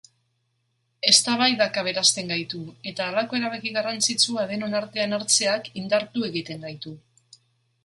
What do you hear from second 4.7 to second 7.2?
artean hartzeak indartu egiten gaitu.